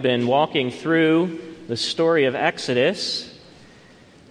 [0.00, 3.38] We've been walking through the story of Exodus,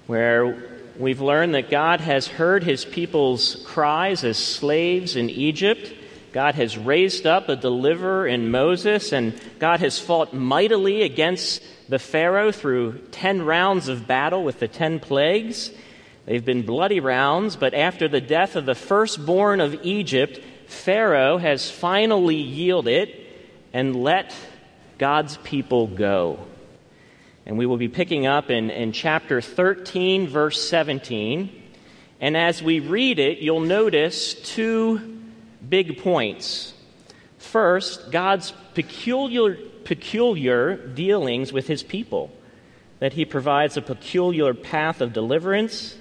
[0.07, 5.93] where we've learned that God has heard his people's cries as slaves in Egypt.
[6.31, 11.99] God has raised up a deliverer in Moses, and God has fought mightily against the
[11.99, 15.69] Pharaoh through 10 rounds of battle with the 10 plagues.
[16.25, 21.69] They've been bloody rounds, but after the death of the firstborn of Egypt, Pharaoh has
[21.69, 23.15] finally yielded
[23.71, 24.33] and let
[24.99, 26.39] God's people go.
[27.45, 31.49] And we will be picking up in, in chapter 13, verse 17.
[32.19, 35.21] And as we read it, you'll notice two
[35.67, 36.73] big points.
[37.37, 42.29] First, God's peculiar, peculiar dealings with his people,
[42.99, 45.97] that he provides a peculiar path of deliverance,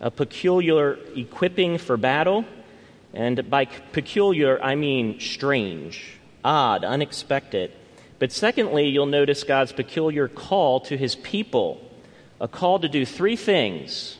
[0.00, 2.46] a peculiar equipping for battle.
[3.12, 7.72] And by peculiar, I mean strange, odd, unexpected.
[8.22, 11.80] But secondly, you'll notice God's peculiar call to his people
[12.40, 14.16] a call to do three things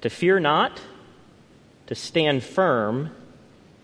[0.00, 0.80] to fear not,
[1.88, 3.10] to stand firm,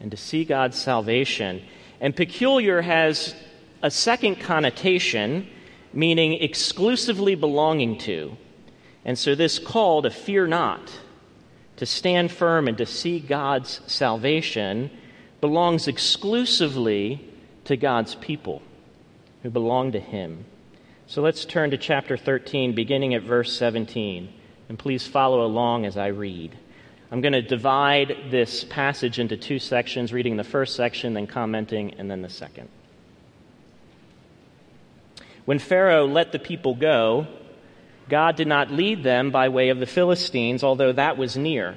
[0.01, 1.63] and to see God's salvation.
[2.01, 3.35] And peculiar has
[3.83, 5.47] a second connotation,
[5.93, 8.35] meaning exclusively belonging to.
[9.05, 10.91] And so this call to fear not,
[11.77, 14.91] to stand firm, and to see God's salvation
[15.43, 17.31] belongs exclusively
[17.67, 18.63] to God's people
[19.43, 20.45] who belong to him.
[21.07, 24.33] So let's turn to chapter 13, beginning at verse 17.
[24.69, 26.57] And please follow along as I read.
[27.11, 31.95] I'm going to divide this passage into two sections, reading the first section, then commenting,
[31.95, 32.69] and then the second.
[35.47, 37.27] When Pharaoh let the people go,
[38.11, 41.77] God did not lead them by way of the Philistines, although that was near.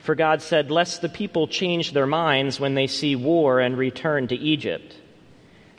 [0.00, 4.26] For God said, Lest the people change their minds when they see war and return
[4.28, 4.96] to Egypt.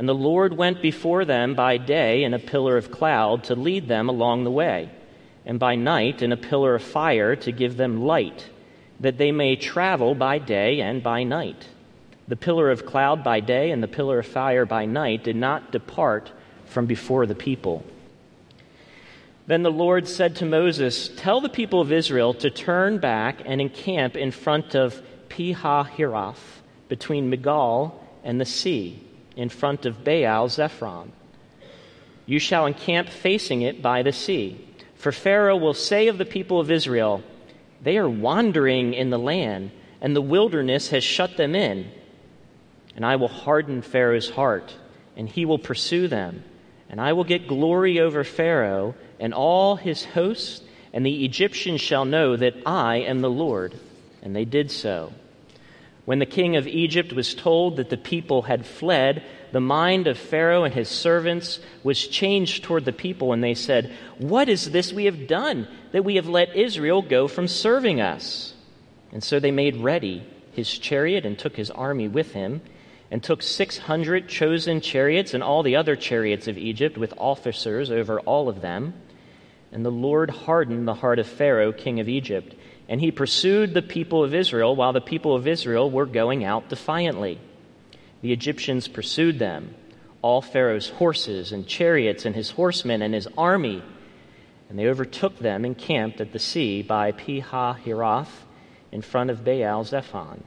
[0.00, 3.86] And the Lord went before them by day in a pillar of cloud to lead
[3.86, 4.88] them along the way,
[5.44, 8.48] and by night in a pillar of fire to give them light,
[9.00, 11.68] that they may travel by day and by night.
[12.28, 15.70] The pillar of cloud by day and the pillar of fire by night did not
[15.70, 16.32] depart
[16.64, 17.84] from before the people.
[19.48, 23.60] Then the Lord said to Moses, Tell the people of Israel to turn back and
[23.60, 27.92] encamp in front of Pi-hahiroth, between Migdol
[28.24, 29.02] and the sea
[29.40, 31.12] in front of Baal Zephon.
[32.26, 34.60] You shall encamp facing it by the sea.
[34.96, 37.22] For Pharaoh will say of the people of Israel,
[37.82, 39.70] They are wandering in the land,
[40.02, 41.90] and the wilderness has shut them in.
[42.94, 44.76] And I will harden Pharaoh's heart,
[45.16, 46.44] and he will pursue them.
[46.90, 50.60] And I will get glory over Pharaoh and all his hosts,
[50.92, 53.74] and the Egyptians shall know that I am the Lord.
[54.22, 55.14] And they did so.
[56.10, 59.22] When the king of Egypt was told that the people had fled,
[59.52, 63.92] the mind of Pharaoh and his servants was changed toward the people, and they said,
[64.18, 68.54] What is this we have done, that we have let Israel go from serving us?
[69.12, 72.60] And so they made ready his chariot and took his army with him,
[73.12, 77.88] and took six hundred chosen chariots and all the other chariots of Egypt, with officers
[77.88, 78.94] over all of them.
[79.70, 82.56] And the Lord hardened the heart of Pharaoh, king of Egypt
[82.90, 86.68] and he pursued the people of Israel while the people of Israel were going out
[86.68, 87.38] defiantly.
[88.20, 89.76] The Egyptians pursued them,
[90.22, 93.80] all Pharaoh's horses and chariots and his horsemen and his army,
[94.68, 98.44] and they overtook them and camped at the sea by Pi-hahiroth
[98.90, 100.42] in front of Baal Zephon.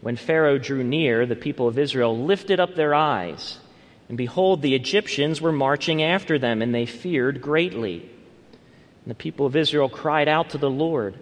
[0.00, 3.60] When Pharaoh drew near, the people of Israel lifted up their eyes,
[4.08, 8.10] and behold, the Egyptians were marching after them, and they feared greatly.
[9.04, 11.14] And the people of Israel cried out to the Lord.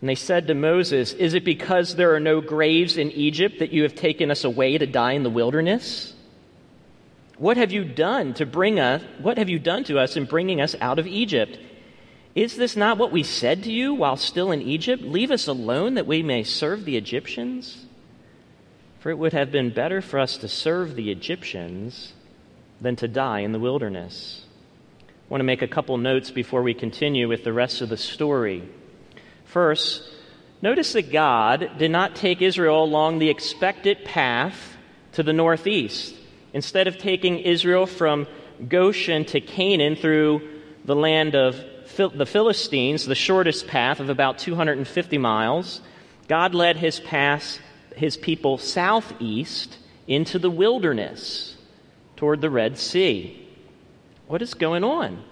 [0.00, 3.72] And they said to Moses, Is it because there are no graves in Egypt that
[3.72, 6.14] you have taken us away to die in the wilderness?
[7.36, 10.60] What have you done to bring us, what have you done to us in bringing
[10.60, 11.58] us out of Egypt?
[12.34, 15.02] Is this not what we said to you while still in Egypt?
[15.02, 17.86] Leave us alone that we may serve the Egyptians?
[19.00, 22.12] For it would have been better for us to serve the Egyptians
[22.80, 24.44] than to die in the wilderness.
[25.28, 27.98] I want to make a couple notes before we continue with the rest of the
[27.98, 28.66] story.
[29.44, 30.02] First,
[30.62, 34.78] notice that God did not take Israel along the expected path
[35.12, 36.14] to the northeast.
[36.54, 38.26] Instead of taking Israel from
[38.70, 41.62] Goshen to Canaan through the land of
[41.94, 45.82] the Philistines, the shortest path of about 250 miles,
[46.26, 47.58] God led his, path,
[47.94, 49.76] his people southeast
[50.06, 51.54] into the wilderness
[52.16, 53.44] toward the Red Sea.
[54.28, 55.24] What is going on?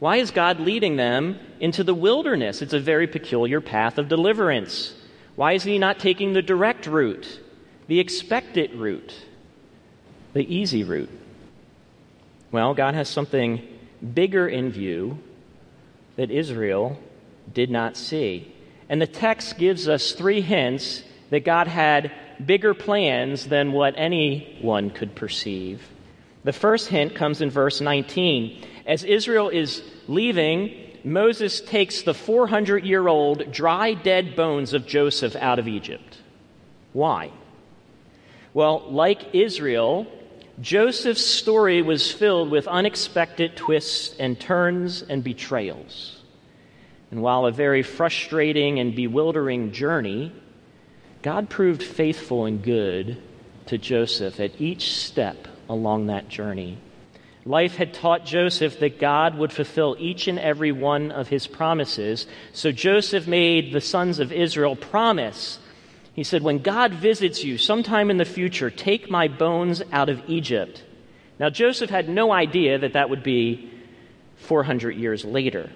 [0.00, 2.62] Why is God leading them into the wilderness?
[2.62, 4.94] It's a very peculiar path of deliverance.
[5.36, 7.40] Why is He not taking the direct route,
[7.86, 9.14] the expected route,
[10.32, 11.10] the easy route?
[12.50, 13.66] Well, God has something
[14.14, 15.18] bigger in view
[16.16, 16.98] that Israel
[17.52, 18.52] did not see.
[18.88, 22.12] And the text gives us three hints that God had
[22.44, 25.82] bigger plans than what anyone could perceive.
[26.44, 28.62] The first hint comes in verse 19.
[28.86, 35.36] As Israel is leaving, Moses takes the 400 year old dry, dead bones of Joseph
[35.36, 36.18] out of Egypt.
[36.92, 37.30] Why?
[38.52, 40.06] Well, like Israel,
[40.60, 46.22] Joseph's story was filled with unexpected twists and turns and betrayals.
[47.10, 50.32] And while a very frustrating and bewildering journey,
[51.22, 53.20] God proved faithful and good
[53.66, 56.78] to Joseph at each step along that journey.
[57.46, 62.26] Life had taught Joseph that God would fulfill each and every one of his promises.
[62.52, 65.58] So Joseph made the sons of Israel promise.
[66.14, 70.22] He said, When God visits you sometime in the future, take my bones out of
[70.26, 70.82] Egypt.
[71.38, 73.70] Now, Joseph had no idea that that would be
[74.36, 75.70] 400 years later.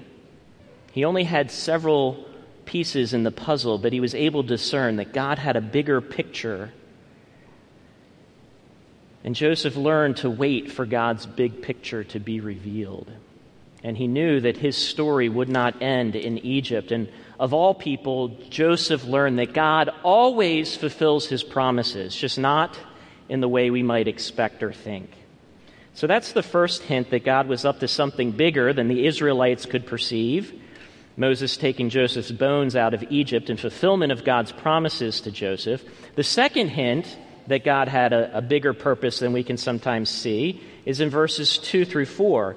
[0.93, 2.25] He only had several
[2.65, 6.01] pieces in the puzzle, but he was able to discern that God had a bigger
[6.01, 6.73] picture
[9.25, 13.11] and Joseph learned to wait for God's big picture to be revealed.
[13.83, 16.91] And he knew that his story would not end in Egypt.
[16.91, 22.79] And of all people, Joseph learned that God always fulfills his promises, just not
[23.29, 25.11] in the way we might expect or think.
[25.95, 29.67] So that's the first hint that God was up to something bigger than the Israelites
[29.67, 30.53] could perceive.
[31.17, 35.83] Moses taking Joseph's bones out of Egypt in fulfillment of God's promises to Joseph.
[36.15, 37.17] The second hint
[37.49, 41.59] that God had a, a bigger purpose than we can sometimes see is in verses
[41.59, 42.57] 2 through 4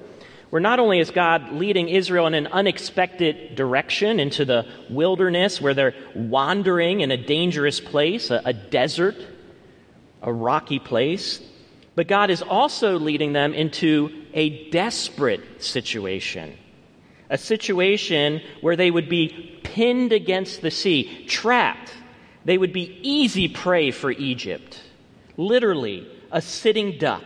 [0.52, 5.72] where not only is God leading Israel in an unexpected direction into the wilderness where
[5.72, 9.16] they're wandering in a dangerous place, a, a, desert,
[10.20, 11.40] a rocky place,
[11.94, 16.54] but God is also leading them into a desperate situation.
[17.30, 21.94] A situation where they would be pinned against the sea, trapped
[22.44, 24.80] they would be easy prey for Egypt,
[25.36, 27.24] literally, a sitting duck.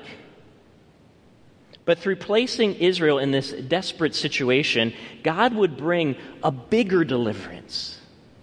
[1.84, 8.00] But through placing Israel in this desperate situation, God would bring a bigger deliverance,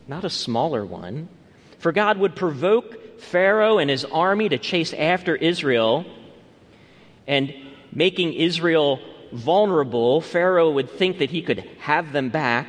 [0.07, 1.27] not a smaller one.
[1.79, 6.05] For God would provoke Pharaoh and his army to chase after Israel,
[7.27, 7.53] and
[7.91, 9.00] making Israel
[9.33, 12.67] vulnerable, Pharaoh would think that he could have them back.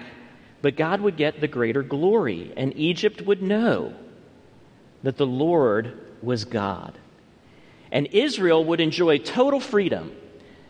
[0.65, 3.93] But God would get the greater glory, and Egypt would know
[5.03, 5.93] that the Lord
[6.23, 6.97] was God.
[7.93, 10.11] And Israel would enjoy total freedom,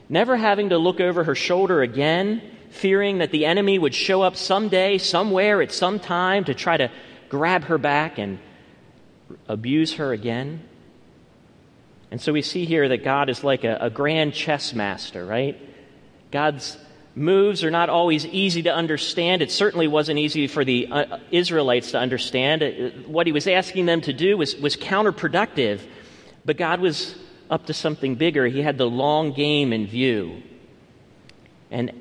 [0.09, 4.35] never having to look over her shoulder again, fearing that the enemy would show up
[4.35, 6.91] someday, somewhere, at some time to try to
[7.29, 8.41] grab her back and
[9.47, 10.61] abuse her again.
[12.11, 15.57] And so we see here that God is like a, a grand chess master, right?
[16.33, 16.79] God's
[17.15, 19.43] moves are not always easy to understand.
[19.43, 22.63] It certainly wasn't easy for the uh, Israelites to understand.
[22.63, 25.81] Uh, what he was asking them to do was, was counterproductive,
[26.45, 27.15] but God was
[27.51, 28.47] up to something bigger.
[28.47, 30.43] He had the long game in view.
[31.71, 32.01] And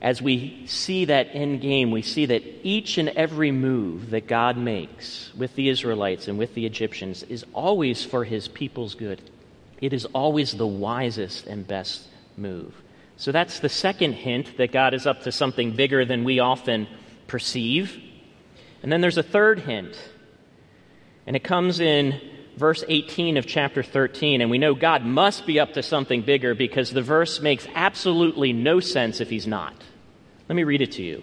[0.00, 4.56] as we see that end game, we see that each and every move that God
[4.56, 9.20] makes with the Israelites and with the Egyptians is always for his people's good.
[9.80, 12.06] It is always the wisest and best
[12.36, 12.74] move.
[13.16, 16.88] So that's the second hint that God is up to something bigger than we often
[17.26, 18.00] perceive.
[18.82, 19.96] And then there's a third hint,
[21.26, 22.20] and it comes in
[22.56, 24.40] verse 18 of chapter 13.
[24.40, 28.52] And we know God must be up to something bigger because the verse makes absolutely
[28.52, 29.74] no sense if he's not.
[30.48, 31.22] Let me read it to you.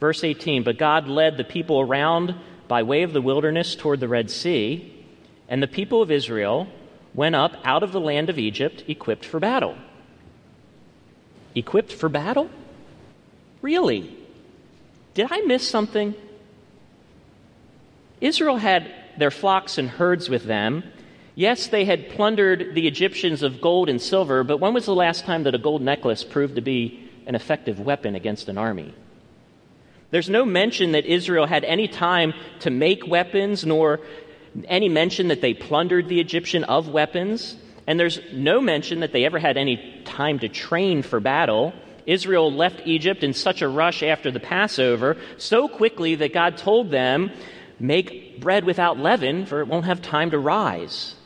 [0.00, 2.34] Verse 18 But God led the people around
[2.68, 5.06] by way of the wilderness toward the Red Sea,
[5.48, 6.68] and the people of Israel
[7.14, 9.76] went up out of the land of Egypt equipped for battle.
[11.54, 12.50] Equipped for battle?
[13.60, 14.16] Really?
[15.14, 16.14] Did I miss something?
[18.20, 20.84] Israel had their flocks and herds with them.
[21.34, 25.24] Yes, they had plundered the Egyptians of gold and silver, but when was the last
[25.24, 28.94] time that a gold necklace proved to be an effective weapon against an army?
[30.10, 34.00] There's no mention that Israel had any time to make weapons, nor
[34.66, 37.56] any mention that they plundered the Egyptian of weapons.
[37.86, 41.72] And there's no mention that they ever had any time to train for battle.
[42.06, 46.90] Israel left Egypt in such a rush after the Passover, so quickly that God told
[46.90, 47.30] them,
[47.80, 51.16] Make bread without leaven, for it won't have time to rise.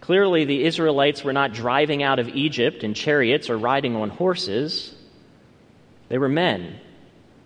[0.00, 4.94] Clearly, the Israelites were not driving out of Egypt in chariots or riding on horses.
[6.08, 6.80] They were men,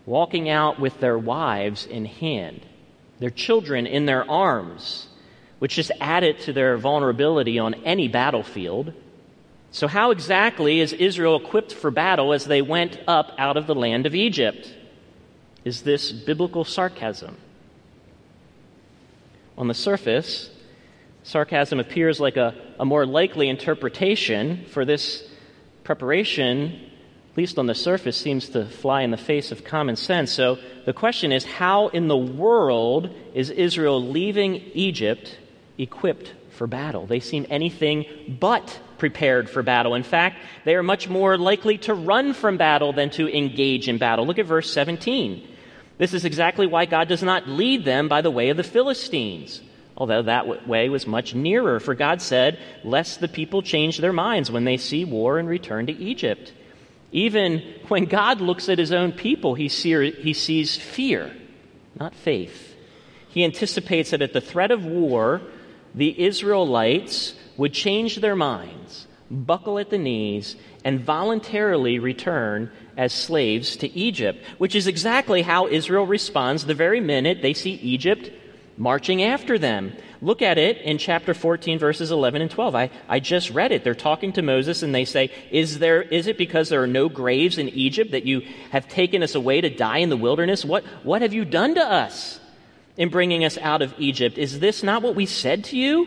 [0.06, 2.64] walking out with their wives in hand,
[3.18, 5.08] their children in their arms,
[5.62, 8.92] which just added to their vulnerability on any battlefield.
[9.70, 13.74] So, how exactly is Israel equipped for battle as they went up out of the
[13.76, 14.74] land of Egypt?
[15.64, 17.36] Is this biblical sarcasm?
[19.56, 20.50] On the surface,
[21.22, 25.30] sarcasm appears like a, a more likely interpretation, for this
[25.84, 26.90] preparation,
[27.30, 30.32] at least on the surface, seems to fly in the face of common sense.
[30.32, 35.38] So the question is how in the world is Israel leaving Egypt
[35.78, 37.06] equipped for battle?
[37.06, 39.94] They seem anything but prepared for battle.
[39.94, 43.98] In fact, they are much more likely to run from battle than to engage in
[43.98, 44.26] battle.
[44.26, 45.48] Look at verse 17.
[45.98, 49.60] This is exactly why God does not lead them by the way of the Philistines,
[49.96, 51.80] although that way was much nearer.
[51.80, 55.86] For God said, Lest the people change their minds when they see war and return
[55.86, 56.52] to Egypt.
[57.12, 61.34] Even when God looks at his own people, he, see, he sees fear,
[61.98, 62.74] not faith.
[63.28, 65.42] He anticipates that at the threat of war,
[65.94, 73.76] the Israelites would change their minds, buckle at the knees, and voluntarily return as slaves
[73.76, 78.30] to Egypt, which is exactly how Israel responds the very minute they see Egypt
[78.76, 79.92] marching after them.
[80.20, 82.74] Look at it in chapter 14, verses 11 and 12.
[82.74, 83.84] I, I just read it.
[83.84, 87.08] They're talking to Moses and they say, is, there, is it because there are no
[87.08, 90.64] graves in Egypt that you have taken us away to die in the wilderness?
[90.64, 92.38] What, what have you done to us
[92.96, 94.38] in bringing us out of Egypt?
[94.38, 96.06] Is this not what we said to you?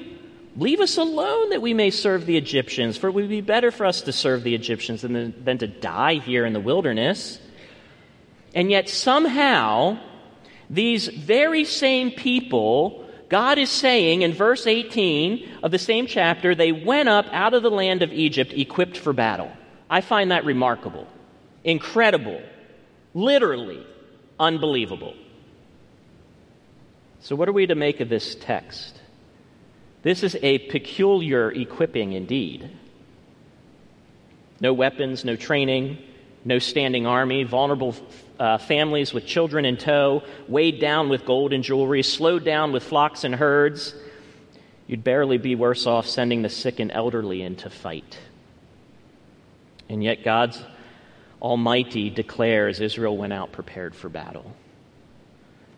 [0.58, 3.86] Leave us alone that we may serve the Egyptians, for it would be better for
[3.86, 7.40] us to serve the Egyptians than, than to die here in the wilderness.
[8.54, 10.00] And yet, somehow,
[10.70, 16.72] these very same people, God is saying in verse 18 of the same chapter, they
[16.72, 19.52] went up out of the land of Egypt equipped for battle.
[19.90, 21.06] I find that remarkable,
[21.66, 22.42] incredible,
[23.14, 23.86] literally
[24.40, 25.16] unbelievable.
[27.26, 29.02] So, what are we to make of this text?
[30.04, 32.70] This is a peculiar equipping indeed.
[34.62, 35.98] No weapons, no training,
[36.44, 37.96] no standing army, vulnerable
[38.40, 42.84] uh, families with children in tow, weighed down with gold and jewelry, slowed down with
[42.84, 43.96] flocks and herds.
[44.86, 48.20] You'd barely be worse off sending the sick and elderly into fight.
[49.90, 50.62] And yet, God's
[51.42, 54.56] Almighty declares Israel went out prepared for battle.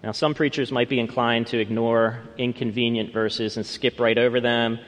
[0.04, 4.80] Now, some preachers might be inclined to ignore inconvenient verses and skip right over them,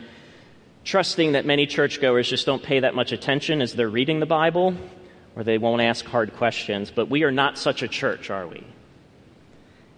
[0.84, 4.76] trusting that many churchgoers just don't pay that much attention as they're reading the Bible,
[5.36, 6.92] or they won't ask hard questions.
[6.92, 8.64] But we are not such a church, are we?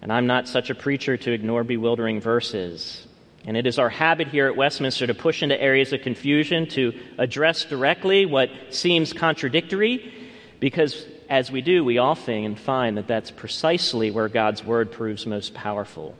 [0.01, 3.05] And I'm not such a preacher to ignore bewildering verses.
[3.45, 6.93] And it is our habit here at Westminster to push into areas of confusion, to
[7.17, 10.13] address directly what seems contradictory,
[10.59, 15.53] because as we do, we often find that that's precisely where God's word proves most
[15.53, 16.13] powerful.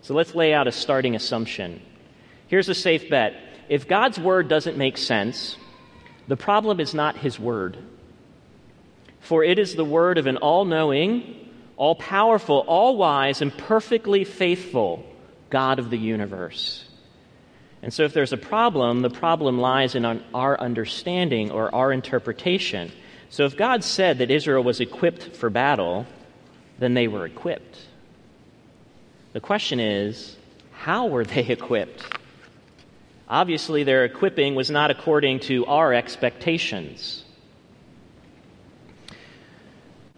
[0.00, 1.82] So let's lay out a starting assumption.
[2.46, 3.34] Here's a safe bet.
[3.68, 5.58] If God's word doesn't make sense,
[6.26, 7.76] the problem is not his word.
[9.20, 14.24] For it is the word of an all knowing, all powerful, all wise, and perfectly
[14.24, 15.04] faithful
[15.50, 16.86] God of the universe.
[17.82, 22.90] And so, if there's a problem, the problem lies in our understanding or our interpretation.
[23.30, 26.06] So if God said that Israel was equipped for battle,
[26.78, 27.86] then they were equipped.
[29.32, 30.36] The question is,
[30.72, 32.04] how were they equipped?
[33.28, 37.24] Obviously, their equipping was not according to our expectations.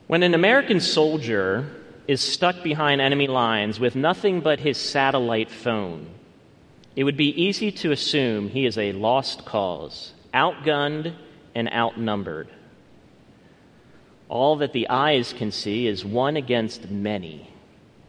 [0.07, 1.71] When an American soldier
[2.07, 6.07] is stuck behind enemy lines with nothing but his satellite phone,
[6.95, 11.15] it would be easy to assume he is a lost cause, outgunned
[11.55, 12.49] and outnumbered.
[14.31, 17.51] All that the eyes can see is one against many,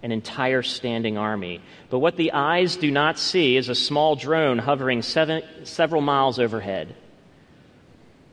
[0.04, 1.62] an entire standing army.
[1.90, 6.38] But what the eyes do not see is a small drone hovering seven, several miles
[6.38, 6.96] overhead.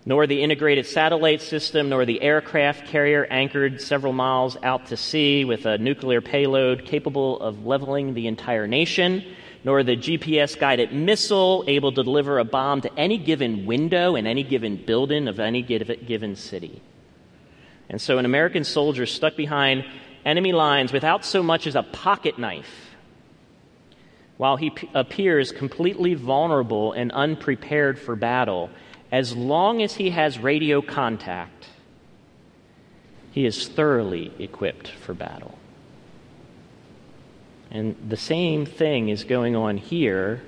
[0.04, 5.46] Nor the integrated satellite system, nor the aircraft carrier anchored several miles out to sea
[5.46, 9.24] with a nuclear payload capable of leveling the entire nation,
[9.64, 14.26] nor the GPS guided missile able to deliver a bomb to any given window in
[14.26, 16.82] any given building of any given city.
[17.88, 19.84] And so an American soldier stuck behind
[20.24, 22.94] enemy lines without so much as a pocket knife,
[24.36, 28.70] while he p- appears completely vulnerable and unprepared for battle,
[29.10, 31.66] as long as he has radio contact,
[33.32, 35.58] he is thoroughly equipped for battle.
[37.70, 40.42] And the same thing is going on here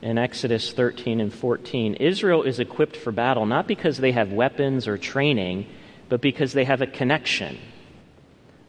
[0.00, 1.94] in Exodus 13 and 14.
[1.94, 5.66] Israel is equipped for battle not because they have weapons or training
[6.08, 7.58] but because they have a connection,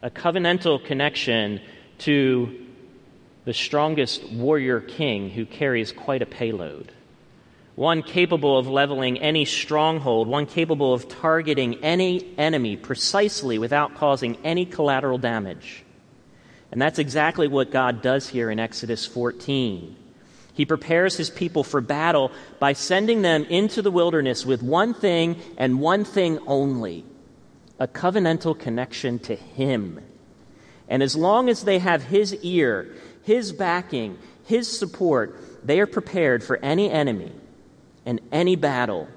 [0.02, 1.60] a covenantal connection
[1.98, 2.66] to
[3.44, 6.92] the strongest warrior king who carries quite a payload.
[7.76, 14.36] One capable of leveling any stronghold, one capable of targeting any enemy precisely without causing
[14.44, 15.84] any collateral damage.
[16.72, 19.94] And that's exactly what God does here in Exodus 14.
[20.54, 25.36] He prepares his people for battle by sending them into the wilderness with one thing
[25.58, 27.04] and one thing only
[27.78, 30.00] a covenantal connection to Him.
[30.88, 36.42] And as long as they have His ear, His backing, His support, they are prepared
[36.42, 37.32] for any enemy
[38.04, 39.08] and any battle.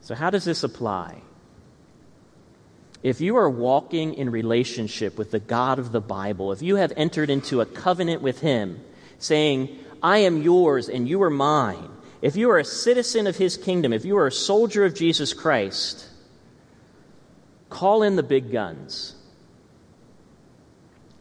[0.00, 1.22] So, how does this apply?
[3.02, 6.92] If you are walking in relationship with the God of the Bible, if you have
[6.96, 8.80] entered into a covenant with Him,
[9.18, 11.88] saying, I am yours and you are mine,
[12.20, 15.32] if you are a citizen of His kingdom, if you are a soldier of Jesus
[15.32, 16.08] Christ,
[17.68, 19.14] Call in the big guns.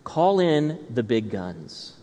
[0.04, 1.94] Call in the big guns.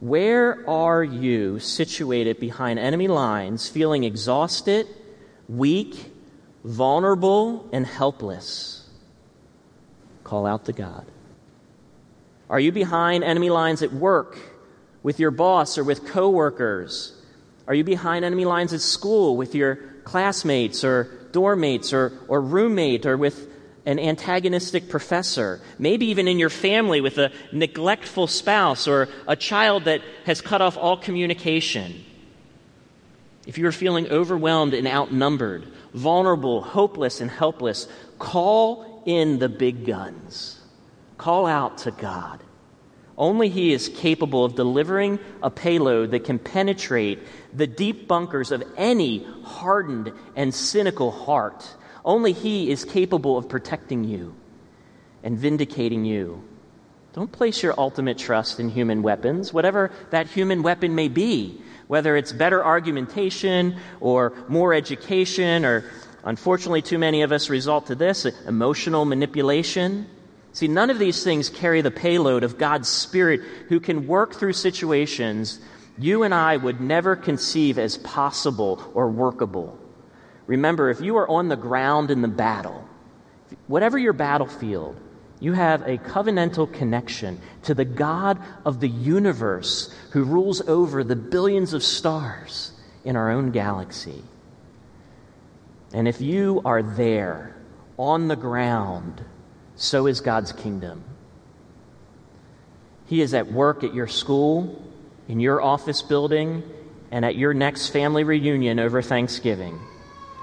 [0.00, 4.86] Where are you situated behind enemy lines, feeling exhausted,
[5.48, 6.12] weak,
[6.64, 8.88] vulnerable, and helpless?
[10.24, 11.04] Call out to God.
[12.48, 14.38] Are you behind enemy lines at work,
[15.02, 17.12] with your boss or with coworkers?
[17.66, 22.40] Are you behind enemy lines at school with your classmates or dorm mates or, or
[22.40, 23.48] roommate or with
[23.86, 29.84] an antagonistic professor, maybe even in your family with a neglectful spouse or a child
[29.84, 32.04] that has cut off all communication.
[33.46, 37.88] If you are feeling overwhelmed and outnumbered, vulnerable, hopeless, and helpless,
[38.18, 40.60] call in the big guns.
[41.16, 42.42] Call out to God.
[43.20, 47.18] Only He is capable of delivering a payload that can penetrate
[47.52, 51.76] the deep bunkers of any hardened and cynical heart.
[52.02, 54.34] Only He is capable of protecting you
[55.22, 56.42] and vindicating you.
[57.12, 62.16] Don't place your ultimate trust in human weapons, whatever that human weapon may be, whether
[62.16, 65.84] it's better argumentation or more education, or
[66.24, 70.06] unfortunately, too many of us result to this emotional manipulation.
[70.52, 74.54] See, none of these things carry the payload of God's Spirit who can work through
[74.54, 75.60] situations
[75.98, 79.78] you and I would never conceive as possible or workable.
[80.46, 82.88] Remember, if you are on the ground in the battle,
[83.66, 84.96] whatever your battlefield,
[85.40, 91.16] you have a covenantal connection to the God of the universe who rules over the
[91.16, 92.72] billions of stars
[93.04, 94.22] in our own galaxy.
[95.92, 97.56] And if you are there
[97.96, 99.22] on the ground,
[99.80, 101.02] so is God's kingdom.
[103.06, 104.80] He is at work at your school,
[105.26, 106.62] in your office building,
[107.10, 109.80] and at your next family reunion over Thanksgiving.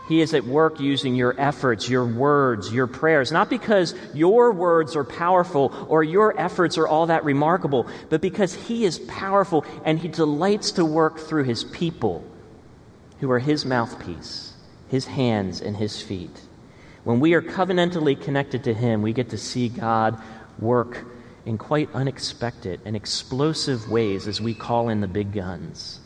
[0.10, 4.95] He is at work using your efforts, your words, your prayers, not because your words
[4.95, 10.00] are powerful or your efforts are all that remarkable, but because He is powerful and
[10.00, 12.23] He delights to work through His people
[13.19, 14.54] who are His mouthpiece,
[14.88, 16.46] His hands, and His feet.
[17.03, 20.21] When we are covenantally connected to Him, we get to see God
[20.60, 21.05] work
[21.45, 25.99] in quite unexpected and explosive ways as we call in the big guns.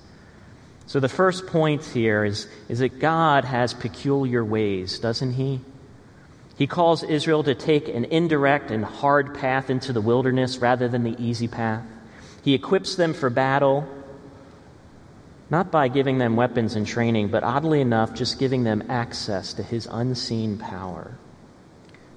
[0.85, 5.61] So, the first point here is, is that God has peculiar ways, doesn't He?
[6.57, 11.03] He calls Israel to take an indirect and hard path into the wilderness rather than
[11.03, 11.83] the easy path.
[12.43, 13.87] He equips them for battle
[15.51, 19.61] not by giving them weapons and training, but oddly enough, just giving them access to
[19.61, 21.17] his unseen power.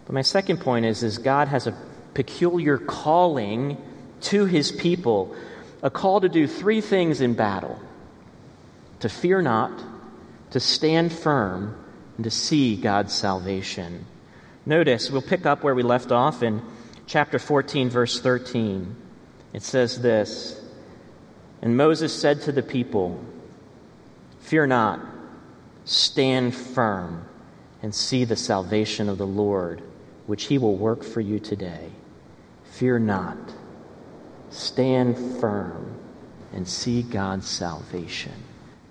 [0.06, 1.76] But my second point is, is God has a
[2.14, 3.76] peculiar calling
[4.22, 5.34] to his people,
[5.82, 7.80] a call to do three things in battle
[9.00, 9.82] to fear not,
[10.50, 11.76] to stand firm,
[12.16, 14.06] and to see God's salvation.
[14.64, 16.62] Notice, we'll pick up where we left off in
[17.06, 18.96] chapter 14, verse 13.
[19.52, 20.63] It says this
[21.64, 23.18] And Moses said to the people,
[24.40, 25.00] Fear not,
[25.86, 27.26] stand firm,
[27.82, 29.82] and see the salvation of the Lord,
[30.26, 31.90] which he will work for you today.
[32.64, 33.38] Fear not,
[34.50, 35.98] stand firm,
[36.52, 38.34] and see God's salvation.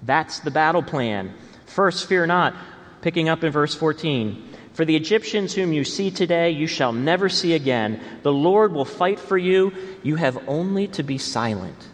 [0.02, 1.32] That's the battle plan.
[1.68, 2.56] First, fear not.
[3.02, 4.50] Picking up in verse 14.
[4.74, 8.02] For the Egyptians whom you see today, you shall never see again.
[8.24, 9.74] The Lord will fight for you.
[10.02, 11.90] You have only to be silent.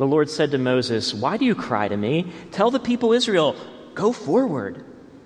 [0.00, 2.32] The Lord said to Moses, Why do you cry to me?
[2.52, 3.54] Tell the people Israel,
[3.94, 4.82] Go forward.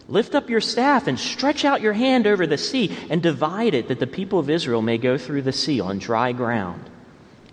[0.08, 3.86] Lift up your staff and stretch out your hand over the sea and divide it
[3.86, 6.90] that the people of Israel may go through the sea on dry ground.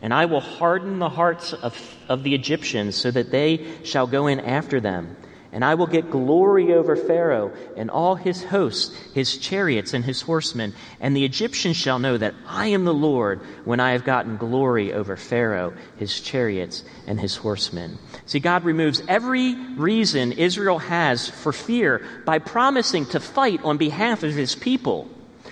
[0.02, 1.78] And I will harden the hearts of,
[2.10, 5.16] of the Egyptians so that they shall go in after them.
[5.54, 10.22] And I will get glory over Pharaoh and all his hosts, his chariots and his
[10.22, 10.74] horsemen.
[11.02, 14.94] And the Egyptians shall know that I am the Lord when I have gotten glory
[14.94, 17.98] over Pharaoh, his chariots, and his horsemen.
[18.26, 24.24] See, God removes every reason Israel has for fear by promising to fight on behalf
[24.24, 25.10] of his people.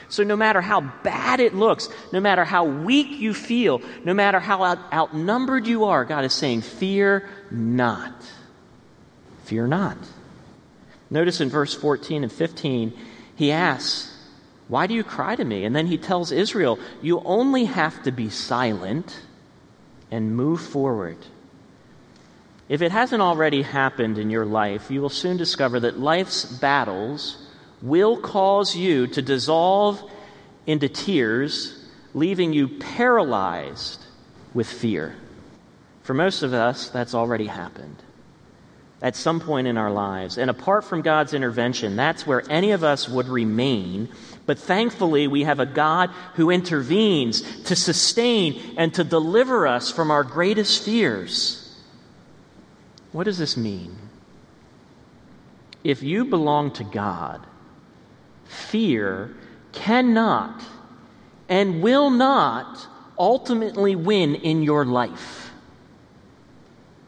[0.07, 4.39] So, no matter how bad it looks, no matter how weak you feel, no matter
[4.39, 8.13] how out- outnumbered you are, God is saying, Fear not.
[9.49, 9.97] Fear not.
[11.09, 12.93] Notice in verse 14 and 15,
[13.35, 14.15] he asks,
[14.67, 15.65] Why do you cry to me?
[15.65, 19.19] And then he tells Israel, You only have to be silent
[20.11, 21.17] and move forward.
[22.67, 27.43] If it hasn't already happened in your life, you will soon discover that life's battles
[27.81, 29.99] will cause you to dissolve
[30.67, 31.83] into tears,
[32.13, 34.05] leaving you paralyzed
[34.53, 35.15] with fear.
[36.03, 38.03] For most of us, that's already happened
[39.01, 40.37] at some point in our lives.
[40.37, 44.09] And apart from God's intervention, that's where any of us would remain.
[44.45, 50.11] But thankfully, we have a God who intervenes to sustain and to deliver us from
[50.11, 51.77] our greatest fears.
[53.11, 53.95] What does this mean?
[55.83, 57.45] If you belong to God,
[58.45, 59.33] fear
[59.71, 60.61] cannot
[61.47, 65.38] and will not ultimately win in your life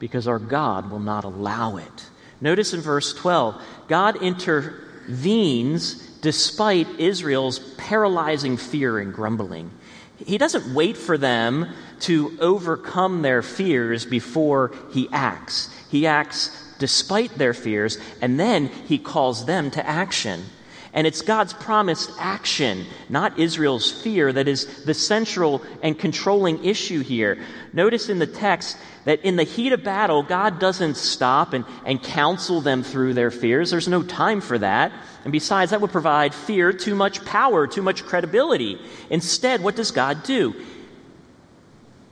[0.02, 2.10] because our God will not allow it.
[2.42, 9.70] Notice in verse 12, God intervenes despite Israel's paralyzing fear and grumbling.
[10.18, 15.70] He doesn't wait for them to overcome their fears before he acts.
[15.92, 20.46] He acts despite their fears, and then he calls them to action.
[20.94, 27.02] And it's God's promised action, not Israel's fear, that is the central and controlling issue
[27.02, 27.38] here.
[27.72, 32.04] Notice in the text that in the heat of battle, God doesn't stop and, and
[32.04, 33.72] counsel them through their fears.
[33.72, 34.92] There's no time for that.
[35.24, 38.78] And besides, that would provide fear too much power, too much credibility.
[39.10, 40.54] Instead, what does God do?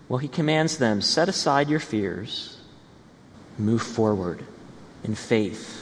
[0.07, 2.57] Well, He commands them set aside your fears,
[3.57, 4.43] move forward
[5.03, 5.78] in faith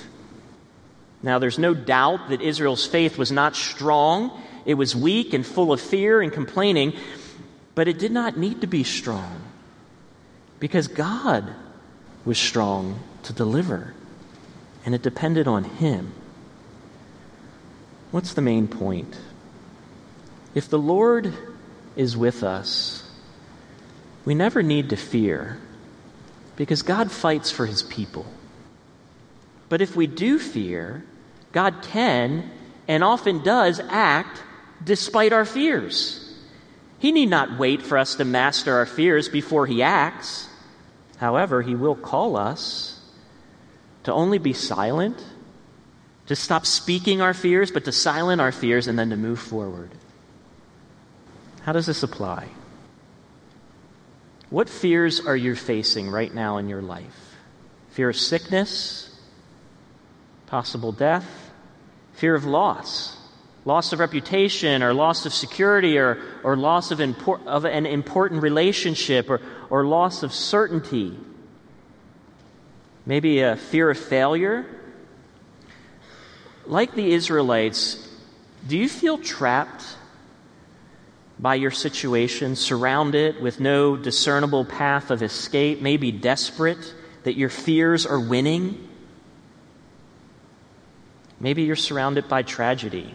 [1.28, 4.32] now, there's no doubt that Israel's faith was not strong.
[4.66, 6.94] It was weak and full of fear and complaining,
[7.76, 9.42] but it did not need to be strong
[10.62, 11.54] because God
[12.24, 13.94] was strong to deliver,
[14.86, 16.14] and it depended on Him.
[18.12, 19.14] What's the main point?
[20.56, 21.34] If the Lord
[21.98, 23.04] is with us,
[24.24, 25.58] we never need to fear
[26.56, 28.26] because God fights for His people.
[29.68, 31.04] But if we do fear,
[31.58, 32.52] God can
[32.88, 34.44] and often does act
[34.84, 36.24] despite our fears.
[37.00, 40.48] He need not wait for us to master our fears before He acts.
[41.18, 43.02] However, He will call us
[44.04, 45.18] to only be silent,
[46.28, 49.90] to stop speaking our fears, but to silence our fears and then to move forward.
[51.64, 52.50] How does this apply?
[54.52, 57.36] What fears are you facing right now in your life?
[57.90, 59.08] Fear of sickness?
[60.48, 61.47] possible death,
[62.18, 63.16] fear of loss,
[63.64, 69.30] loss of reputation, or loss of security, or, or loss of, of an important relationship,
[69.30, 71.18] or, or loss of certainty.
[73.06, 74.66] Maybe a fear of failure.
[76.66, 78.04] Like the Israelites,
[78.68, 79.86] do you feel trapped
[81.40, 88.08] by your situation, surrounded with no discernible path of escape, maybe desperate that your fears
[88.08, 88.87] are winning?
[91.40, 93.14] Maybe you're surrounded by tragedy.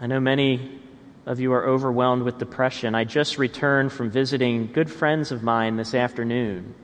[0.00, 0.80] I know many
[1.26, 2.94] of you are overwhelmed with depression.
[2.94, 6.74] I just returned from visiting good friends of mine this afternoon.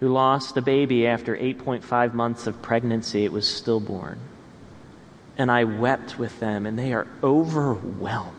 [0.00, 3.24] who lost a baby after 8.5 months of pregnancy.
[3.24, 4.20] It was stillborn.
[5.36, 8.34] And I wept with them, and they are overwhelmed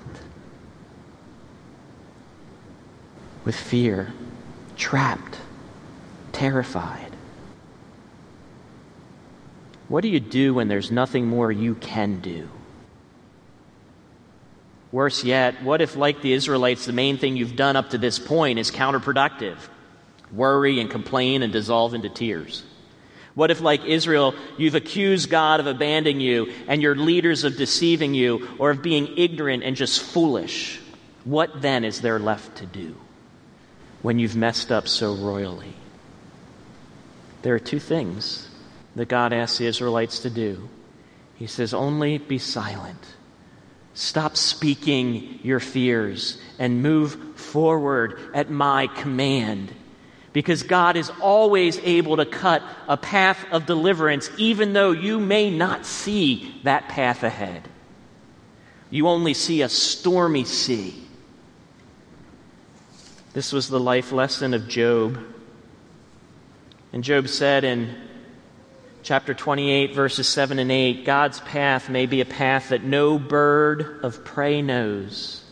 [3.46, 4.14] with fear,
[4.78, 5.40] trapped,
[6.32, 7.09] terrified.
[9.90, 12.48] What do you do when there's nothing more you can do?
[14.92, 18.18] Worse yet, what if, like the Israelites, the main thing you've done up to this
[18.18, 19.58] point is counterproductive?
[20.32, 22.64] Worry and complain and dissolve into tears.
[23.36, 28.14] What if, like Israel, you've accused God of abandoning you and your leaders of deceiving
[28.14, 30.80] you or of being ignorant and just foolish?
[31.24, 32.96] What then is there left to do
[34.02, 35.74] when you've messed up so royally?
[37.42, 38.49] There are two things
[38.96, 40.70] that God asks the Israelites to do.
[41.36, 43.16] He says, Only be silent.
[43.94, 49.74] Stop speaking your fears and move forward at my command.
[50.32, 55.50] Because God is always able to cut a path of deliverance, even though you may
[55.50, 57.68] not see that path ahead.
[58.90, 61.04] You only see a stormy sea.
[63.34, 65.20] This was the life lesson of Job.
[66.94, 67.96] And Job said in
[69.04, 74.00] chapter 28, verses 7 and 8 God's path may be a path that no bird
[74.04, 75.44] of prey knows,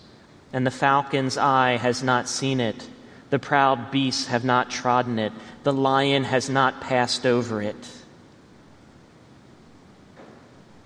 [0.53, 2.87] and the falcon's eye has not seen it.
[3.29, 5.33] The proud beasts have not trodden it,
[5.63, 7.75] the lion has not passed over it.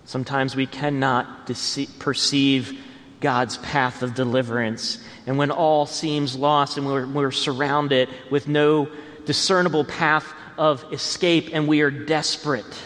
[0.05, 2.77] Sometimes we cannot dece- perceive
[3.21, 5.01] God's path of deliverance.
[5.25, 8.89] And when all seems lost and we're, we're surrounded with no
[9.25, 10.25] discernible path
[10.57, 12.81] of escape and we are desperate.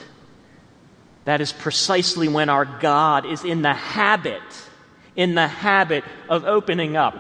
[1.26, 4.42] That is precisely when our God is in the habit,
[5.16, 7.16] in the habit of opening up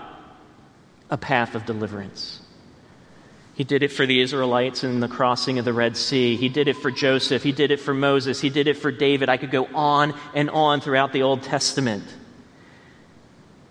[1.09, 2.41] a path of deliverance.
[3.55, 6.35] He did it for the Israelites in the crossing of the Red Sea.
[6.35, 7.41] He did it for Joseph.
[7.41, 8.41] He did it for Moses.
[8.41, 9.29] He did it for David.
[9.29, 12.03] I could go on and on throughout the Old Testament.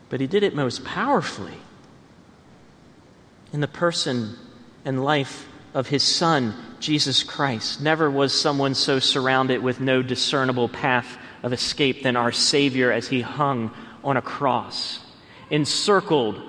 [0.09, 1.59] But he did it most powerfully
[3.53, 4.37] in the person
[4.85, 7.81] and life of his Son, Jesus Christ.
[7.81, 13.09] Never was someone so surrounded with no discernible path of escape than our Savior as
[13.09, 13.73] he hung
[14.05, 15.01] on a cross,
[15.51, 16.41] encircled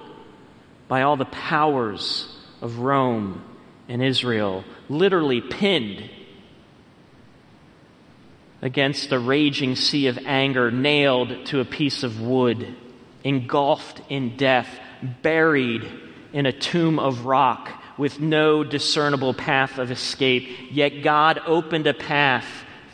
[0.88, 3.44] by all the powers of Rome
[3.90, 6.10] and Israel, literally pinned
[8.62, 12.76] against a raging sea of anger, nailed to a piece of wood,
[13.24, 14.70] engulfed in death,
[15.22, 15.90] buried
[16.32, 20.48] in a tomb of rock with no discernible path of escape.
[20.72, 22.46] Yet God opened a path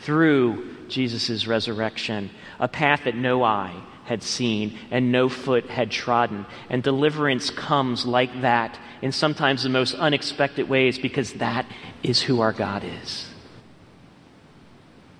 [0.02, 6.46] through Jesus' resurrection, a path that no eye had seen and no foot had trodden.
[6.68, 11.66] And deliverance comes like that in sometimes the most unexpected ways because that
[12.02, 13.28] is who our God is.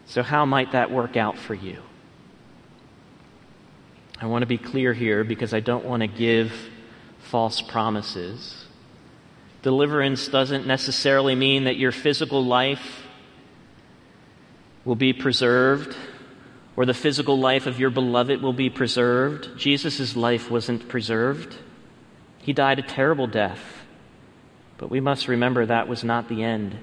[0.07, 1.79] So, how might that work out for you?
[4.21, 6.53] I want to be clear here because I don't want to give
[7.31, 8.62] false promises.
[9.63, 13.07] Deliverance doesn't necessarily mean that your physical life
[14.85, 15.97] will be preserved
[16.75, 19.57] or the physical life of your beloved will be preserved.
[19.57, 21.57] Jesus' life wasn't preserved.
[22.39, 23.61] He died a terrible death.
[24.79, 26.77] But we must remember that was not the end.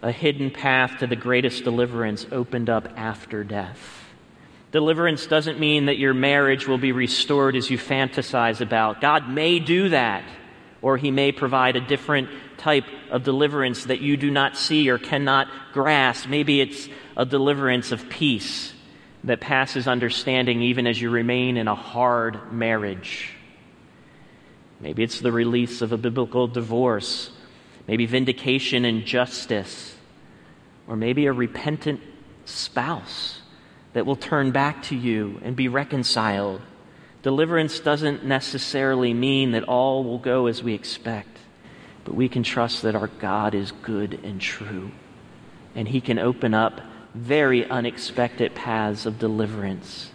[0.00, 4.06] A hidden path to the greatest deliverance opened up after death.
[4.70, 9.02] Deliverance doesn't mean that your marriage will be restored as you fantasize about.
[9.02, 10.24] God may do that
[10.82, 14.98] or he may provide a different type of deliverance that you do not see or
[14.98, 16.28] cannot grasp.
[16.28, 18.72] Maybe it's a deliverance of peace
[19.24, 23.34] that passes understanding even as you remain in a hard marriage.
[24.80, 27.30] Maybe it's the release of a biblical divorce,
[27.88, 29.96] maybe vindication and justice,
[30.86, 32.00] or maybe a repentant
[32.44, 33.40] spouse
[33.92, 36.60] that will turn back to you and be reconciled.
[37.22, 41.38] Deliverance doesn't necessarily mean that all will go as we expect,
[42.04, 44.92] but we can trust that our God is good and true,
[45.74, 46.80] and He can open up
[47.14, 50.10] very unexpected paths of deliverance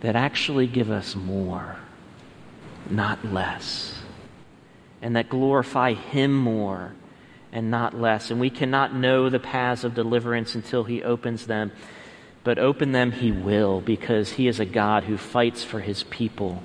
[0.00, 1.76] that actually give us more,
[2.88, 4.00] not less,
[5.02, 6.92] and that glorify Him more
[7.52, 8.30] and not less.
[8.30, 11.72] And we cannot know the paths of deliverance until He opens them
[12.44, 16.62] but open them he will because he is a God who fights for his people.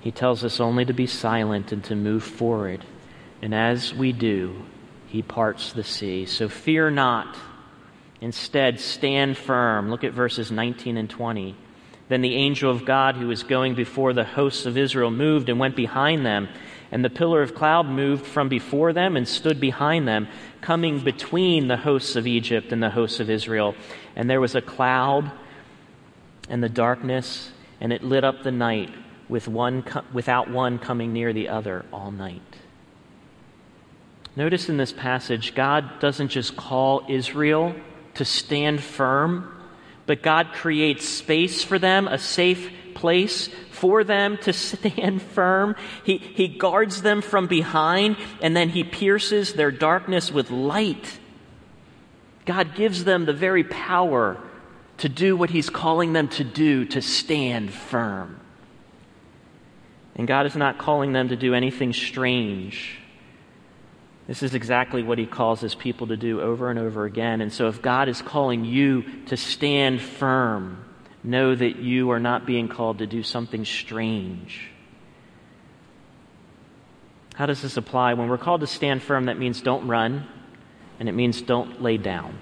[0.00, 2.84] He tells us only to be silent and to move forward.
[3.42, 4.62] And as we do,
[5.06, 6.26] he parts the sea.
[6.26, 7.36] So fear not.
[8.20, 9.90] Instead, stand firm.
[9.90, 11.56] Look at verses 19 and 20.
[12.08, 15.58] Then the angel of God, who was going before the hosts of Israel, moved and
[15.58, 16.48] went behind them
[16.90, 20.28] And the pillar of cloud moved from before them and stood behind them,
[20.60, 23.74] coming between the hosts of Egypt and the hosts of Israel.
[24.18, 25.30] And there was a cloud
[26.50, 27.50] and the darkness,
[27.80, 28.90] and it lit up the night
[29.28, 32.42] with one without one coming near the other all night.
[34.34, 37.74] Notice in this passage, God doesn't just call Israel
[38.14, 39.54] to stand firm,
[40.06, 45.76] but God creates space for them, a safe place for them to stand firm.
[46.04, 51.18] He, he guards them from behind, and then He pierces their darkness with light.
[52.48, 54.42] God gives them the very power
[54.96, 58.40] to do what He's calling them to do, to stand firm.
[60.16, 63.00] And God is not calling them to do anything strange.
[64.26, 67.42] This is exactly what He calls His people to do over and over again.
[67.42, 70.82] And so, if God is calling you to stand firm,
[71.22, 74.70] know that you are not being called to do something strange.
[77.34, 78.14] How does this apply?
[78.14, 80.26] When we're called to stand firm, that means don't run,
[80.98, 82.38] and it means don't lay down.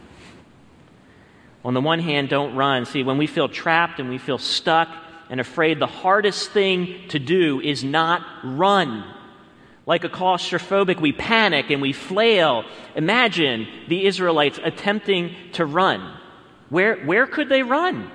[1.65, 2.87] On the one hand, don't run.
[2.87, 4.89] See, when we feel trapped and we feel stuck
[5.29, 9.05] and afraid, the hardest thing to do is not run.
[9.85, 12.65] Like a claustrophobic, we panic and we flail.
[12.95, 16.17] Imagine the Israelites attempting to run.
[16.69, 18.11] Where, where could they run?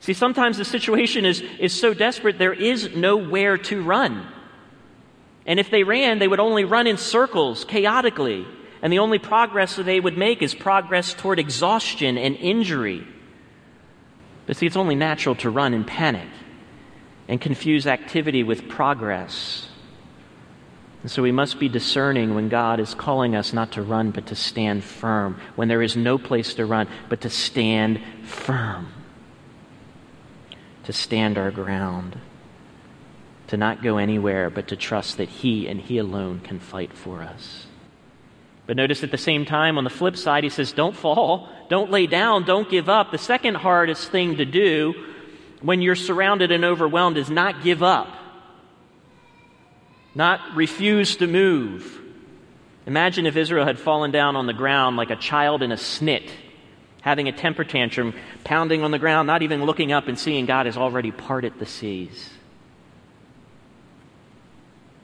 [0.00, 4.26] See, sometimes the situation is, is so desperate, there is nowhere to run.
[5.46, 8.46] And if they ran, they would only run in circles, chaotically.
[8.82, 13.06] And the only progress that they would make is progress toward exhaustion and injury.
[14.46, 16.28] But see, it's only natural to run in panic
[17.28, 19.68] and confuse activity with progress.
[21.02, 24.26] And so we must be discerning when God is calling us not to run, but
[24.26, 25.40] to stand firm.
[25.54, 28.92] When there is no place to run, but to stand firm.
[30.84, 32.18] To stand our ground.
[33.48, 37.22] To not go anywhere, but to trust that He and He alone can fight for
[37.22, 37.65] us.
[38.66, 41.90] But notice at the same time, on the flip side, he says, Don't fall, don't
[41.90, 43.12] lay down, don't give up.
[43.12, 44.94] The second hardest thing to do
[45.62, 48.08] when you're surrounded and overwhelmed is not give up,
[50.14, 52.00] not refuse to move.
[52.86, 56.28] Imagine if Israel had fallen down on the ground like a child in a snit,
[57.02, 60.66] having a temper tantrum, pounding on the ground, not even looking up and seeing God
[60.66, 62.30] has already parted the seas.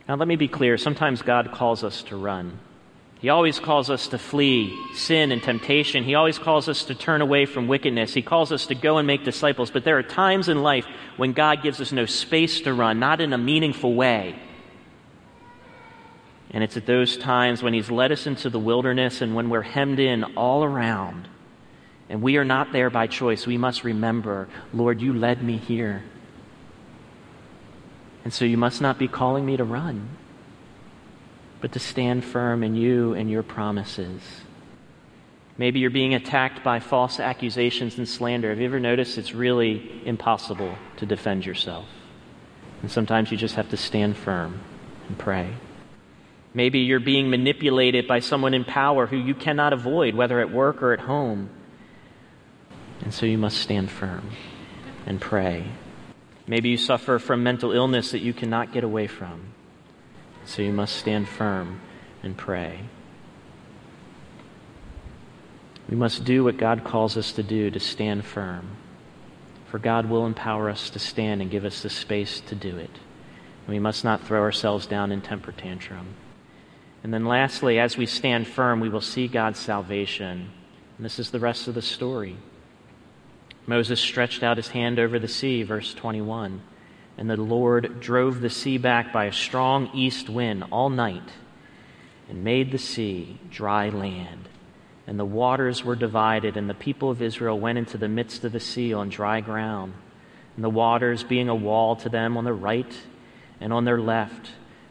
[0.09, 2.59] Now, let me be clear sometimes God calls us to run.
[3.23, 6.03] He always calls us to flee sin and temptation.
[6.03, 8.13] He always calls us to turn away from wickedness.
[8.13, 9.71] He calls us to go and make disciples.
[9.71, 10.85] But there are times in life
[11.17, 14.37] when God gives us no space to run, not in a meaningful way.
[16.51, 19.63] And it's at those times when He's led us into the wilderness and when we're
[19.63, 21.29] hemmed in all around
[22.09, 23.47] and we are not there by choice.
[23.47, 26.03] We must remember, Lord, you led me here.
[28.25, 30.09] And so you must not be calling me to run
[31.63, 34.21] but to stand firm in you and your promises.
[35.57, 38.51] Maybe you're being attacked by false accusations and slander.
[38.51, 41.87] Have you ever noticed it's really impossible to defend yourself?
[42.83, 44.61] And sometimes you just have to stand firm
[45.07, 45.55] and pray.
[46.53, 50.83] Maybe you're being manipulated by someone in power who you cannot avoid, whether at work
[50.83, 51.49] or at home.
[53.03, 54.33] And so you must stand firm
[55.07, 55.65] and pray.
[56.49, 59.55] Maybe you suffer from mental illness that you cannot get away from.
[60.45, 61.81] So you must stand firm
[62.23, 62.81] and pray.
[65.89, 68.77] We must do what God calls us to do to stand firm.
[69.71, 72.91] For God will empower us to stand and give us the space to do it.
[73.67, 76.15] And we must not throw ourselves down in temper tantrum.
[77.03, 80.51] And then lastly, as we stand firm, we will see God's salvation.
[80.97, 82.37] And this is the rest of the story.
[83.67, 86.63] Moses stretched out his hand over the sea, verse 21.
[87.19, 91.31] And the Lord drove the sea back by a strong east wind all night
[92.29, 94.49] and made the sea dry land.
[95.07, 98.53] And the waters were divided, and the people of Israel went into the midst of
[98.53, 99.95] the sea on dry ground.
[100.57, 102.95] And the waters being a wall to them on the right
[103.61, 104.51] and on their left.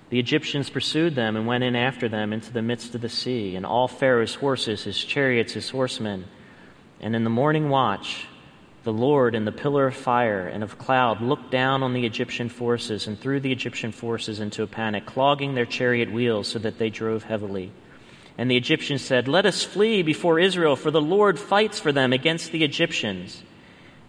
[0.10, 3.56] The Egyptians pursued them and went in after them into the midst of the sea,
[3.56, 6.26] and all Pharaoh's horses, his chariots, his horsemen.
[7.00, 8.28] And in the morning watch,
[8.84, 12.50] the Lord in the pillar of fire and of cloud looked down on the Egyptian
[12.50, 16.80] forces and threw the Egyptian forces into a panic, clogging their chariot wheels so that
[16.80, 17.72] they drove heavily.
[18.38, 22.12] And the Egyptians said, Let us flee before Israel, for the Lord fights for them
[22.12, 23.44] against the Egyptians.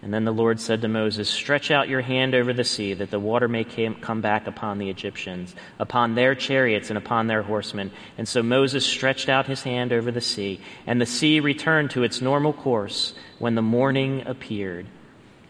[0.02, 3.12] And then the Lord said to Moses, Stretch out your hand over the sea, that
[3.12, 7.92] the water may come back upon the Egyptians, upon their chariots and upon their horsemen.
[8.18, 12.02] And so Moses stretched out his hand over the sea, and the sea returned to
[12.02, 14.86] its normal course when the morning appeared.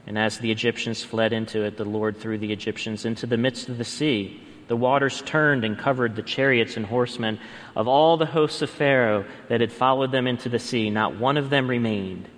[0.07, 3.71] And as the Egyptians fled into it, the Lord threw the Egyptians into the midst
[3.71, 7.39] of the sea The waters turned and covered the chariots and horsemen
[7.75, 10.91] of all the hosts of Pharaoh that had followed them into the sea.
[10.91, 12.29] Not one of them remained.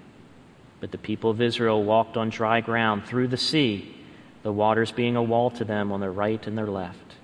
[0.85, 3.97] But the people of Israel walked on dry ground through the sea,
[4.43, 7.15] the waters being a wall to them on their right and their left.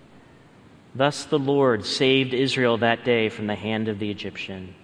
[0.95, 4.75] Thus the Lord saved Israel that day from the hand of the Egyptian.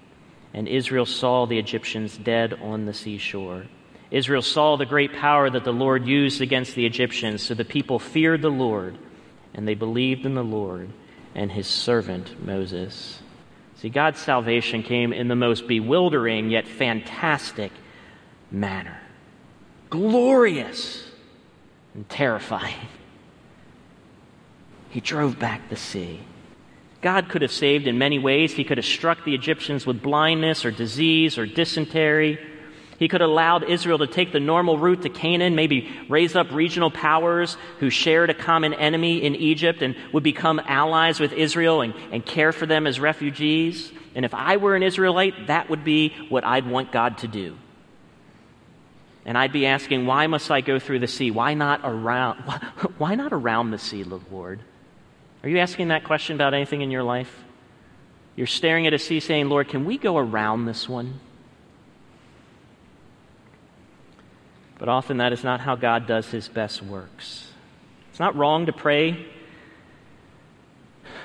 [0.53, 3.65] And Israel saw the Egyptians dead on the seashore.
[4.11, 7.99] Israel saw the great power that the Lord used against the Egyptians, so the people
[7.99, 8.99] feared the Lord,
[9.55, 10.91] and they believed in the Lord
[11.35, 13.21] and his servant Moses.
[13.77, 17.73] See, God's salvation came in the most bewildering yet fantastic
[18.51, 19.01] manner
[19.91, 21.09] glorious
[21.95, 22.89] and terrifying.
[24.91, 26.21] He drove back the sea.
[27.03, 28.53] God could have saved in many ways.
[28.53, 32.39] He could have struck the Egyptians with blindness or disease or dysentery.
[32.99, 36.51] He could have allowed Israel to take the normal route to Canaan, maybe raise up
[36.51, 41.83] regional powers who shared a common enemy in Egypt and would become allies with Israel
[41.83, 43.93] and, and care for them as refugees.
[44.15, 47.57] And if I were an Israelite, that would be what I'd want God to do.
[49.27, 51.33] And I'd be asking, why must I go through the sea?
[51.33, 52.39] Why not around,
[52.99, 54.61] why not around the sea, Lord?
[55.43, 57.43] Are you asking that question about anything in your life?
[58.37, 61.19] You're staring at a sea saying, Lord, can we go around this one?
[64.79, 67.49] But often that is not how God does his best works.
[68.11, 69.27] It's not wrong to pray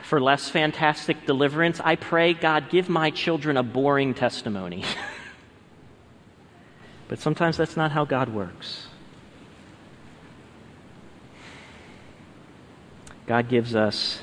[0.03, 1.79] for less fantastic deliverance.
[1.83, 4.85] I pray, God, give my children a boring testimony.
[7.11, 8.87] but sometimes that's not how God works.
[13.27, 14.21] God gives us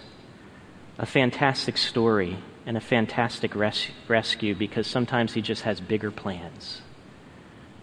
[0.96, 6.80] a fantastic story and a fantastic res- rescue because sometimes He just has bigger plans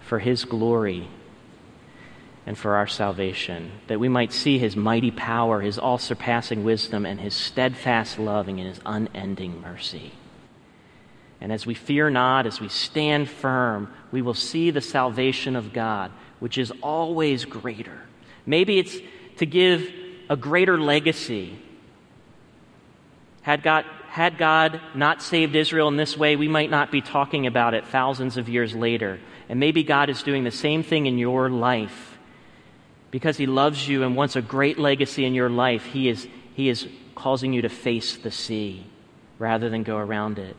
[0.01, 1.07] for His glory
[2.47, 7.05] and for our salvation, that we might see His mighty power, His all surpassing wisdom,
[7.05, 10.13] and His steadfast loving and His unending mercy.
[11.41, 15.73] And as we fear not, as we stand firm, we will see the salvation of
[15.73, 17.99] God, which is always greater.
[18.45, 18.97] Maybe it's
[19.37, 19.91] to give
[20.29, 21.59] a greater legacy.
[23.41, 27.47] Had God, had God not saved Israel in this way, we might not be talking
[27.47, 29.19] about it thousands of years later.
[29.49, 32.17] And maybe God is doing the same thing in your life.
[33.11, 36.69] Because He loves you and wants a great legacy in your life, He is, he
[36.69, 38.85] is causing you to face the sea
[39.37, 40.55] rather than go around it.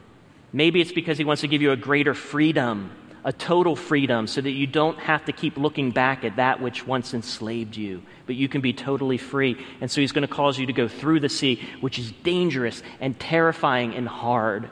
[0.57, 2.91] Maybe it's because He wants to give you a greater freedom
[3.27, 6.87] a total freedom so that you don't have to keep looking back at that which
[6.87, 9.57] once enslaved you, but you can be totally free.
[9.81, 12.85] And so he's going to cause you to go through the sea, which is dangerous
[13.01, 14.71] and terrifying and hard,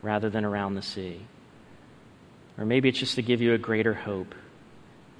[0.00, 1.20] rather than around the sea.
[2.56, 4.34] Or maybe it's just to give you a greater hope.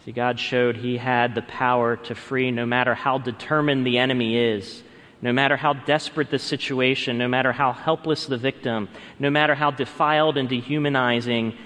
[0.07, 4.39] See, God showed he had the power to free no matter how determined the enemy
[4.39, 4.83] is.
[5.25, 9.71] No matter how desperate the situation, no matter how helpless the victim, no matter how
[9.71, 11.57] defiled and dehumanizing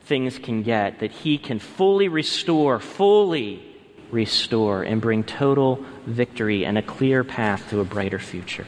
[0.00, 3.64] things can get, that He can fully restore, fully
[4.10, 8.66] restore, and bring total victory and a clear path to a brighter future.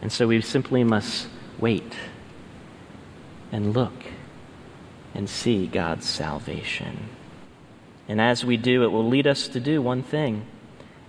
[0.00, 1.26] And so we simply must
[1.58, 1.96] wait
[3.50, 4.04] and look
[5.16, 7.08] and see God's salvation.
[8.06, 10.46] And as we do, it will lead us to do one thing.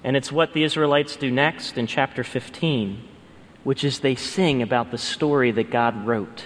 [0.03, 3.03] And it's what the Israelites do next in chapter 15,
[3.63, 6.45] which is they sing about the story that God wrote.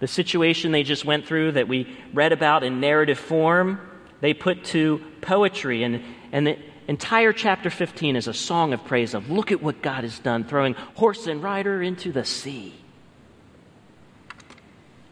[0.00, 3.80] The situation they just went through that we read about in narrative form,
[4.20, 5.82] they put to poetry.
[5.82, 9.80] And, and the entire chapter 15 is a song of praise of look at what
[9.80, 12.74] God has done, throwing horse and rider into the sea.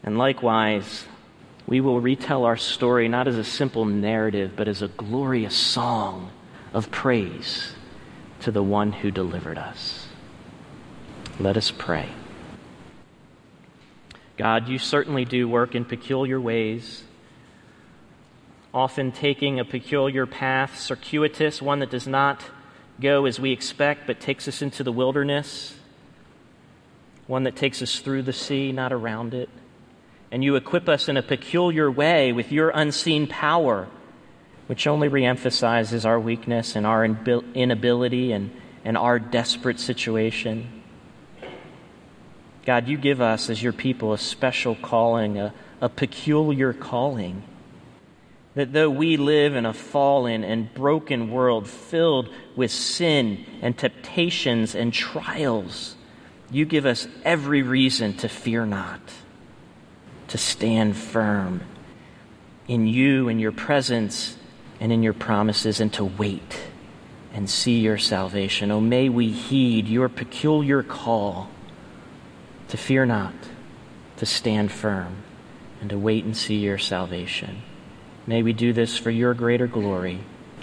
[0.03, 1.07] And likewise,
[1.67, 6.31] we will retell our story not as a simple narrative, but as a glorious song
[6.75, 7.73] of praise
[8.41, 10.09] to the one who delivered us.
[11.41, 12.11] Let us pray.
[14.37, 17.05] God, you certainly do work in peculiar ways,
[18.75, 22.43] often taking a peculiar path, circuitous, one that does not
[23.01, 25.77] go as we expect, but takes us into the wilderness,
[27.29, 29.49] one that takes us through the sea, not around it.
[30.33, 33.87] And you equip us in a peculiar way with your unseen power,
[34.67, 38.51] which only reemphasizes our weakness and our inability and,
[38.85, 40.83] and our desperate situation.
[42.65, 47.43] God, you give us as your people a special calling, a, a peculiar calling.
[48.55, 54.75] That though we live in a fallen and broken world filled with sin and temptations
[54.75, 55.97] and trials,
[56.51, 59.01] you give us every reason to fear not,
[60.29, 61.63] to stand firm
[62.69, 64.37] in you and your presence
[64.81, 66.61] and in your promises, and to wait
[67.33, 68.71] and see your salvation.
[68.71, 71.49] Oh, may we heed your peculiar call
[72.69, 73.35] to fear not,
[74.17, 75.17] to stand firm,
[75.81, 77.63] and to wait and see your salvation.
[78.27, 80.21] May we do this for your greater glory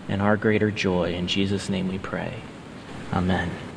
[0.07, 1.13] and our greater joy.
[1.13, 2.33] In Jesus' name we pray.
[3.13, 3.70] Amen.